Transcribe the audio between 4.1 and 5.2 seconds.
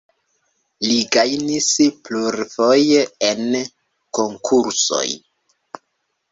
konkursoj.